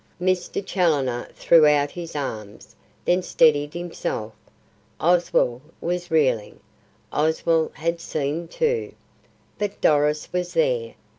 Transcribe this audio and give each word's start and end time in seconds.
Mr. 0.19 0.65
Challoner 0.65 1.29
threw 1.35 1.67
out 1.67 1.91
his 1.91 2.15
arms, 2.15 2.75
then 3.05 3.21
steadied 3.21 3.75
himself. 3.75 4.33
Oswald 4.99 5.61
was 5.79 6.09
reeling; 6.09 6.59
Oswald 7.13 7.69
had 7.75 8.01
seen 8.01 8.47
too. 8.47 8.95
But 9.59 9.79
Doris 9.79 10.33
was 10.33 10.55
there. 10.55 10.95